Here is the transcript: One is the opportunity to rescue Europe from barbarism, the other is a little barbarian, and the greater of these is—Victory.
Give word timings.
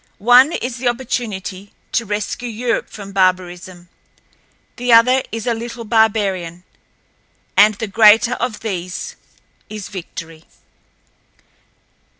One 0.17 0.51
is 0.51 0.77
the 0.77 0.87
opportunity 0.87 1.73
to 1.91 2.05
rescue 2.07 2.47
Europe 2.49 2.89
from 2.89 3.11
barbarism, 3.11 3.87
the 4.77 4.91
other 4.91 5.21
is 5.31 5.45
a 5.45 5.53
little 5.53 5.85
barbarian, 5.85 6.63
and 7.55 7.75
the 7.75 7.85
greater 7.85 8.33
of 8.33 8.61
these 8.61 9.15
is—Victory. 9.69 10.45